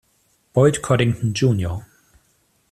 [0.53, 1.85] Boyd Coddington Jr.